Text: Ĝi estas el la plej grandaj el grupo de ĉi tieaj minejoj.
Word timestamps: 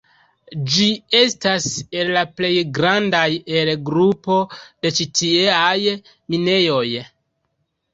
Ĝi 0.75 0.87
estas 1.19 1.67
el 1.99 2.09
la 2.15 2.25
plej 2.41 2.51
grandaj 2.79 3.27
el 3.61 3.73
grupo 3.93 4.41
de 4.65 4.97
ĉi 4.99 5.11
tieaj 5.23 5.81
minejoj. 6.01 6.87